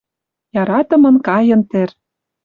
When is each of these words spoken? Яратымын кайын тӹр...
Яратымын 0.61 1.15
кайын 1.27 1.61
тӹр... 1.71 1.89